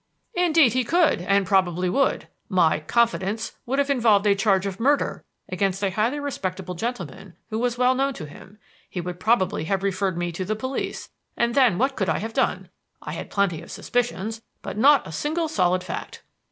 [0.33, 2.27] "Indeed he could, and probably would.
[2.49, 7.59] My 'confidence' would have involved a charge of murder against a highly respectable gentleman who
[7.59, 8.57] was well known to him.
[8.89, 12.33] He would probably have referred me to the police, and then what could I have
[12.33, 12.69] done?
[13.03, 16.23] I had plenty of suspicions, but not a single solid fact."